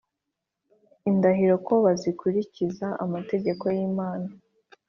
indahiro 1.09 1.55
ko 1.67 1.73
bazakurikiza 1.85 2.87
amategeko 3.05 3.63
y 3.77 3.79
Imana 3.89 4.27